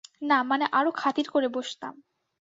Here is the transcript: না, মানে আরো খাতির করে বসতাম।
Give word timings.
না, 0.21 0.37
মানে 0.43 0.65
আরো 0.73 0.91
খাতির 0.95 1.27
করে 1.29 1.47
বসতাম। 1.49 1.93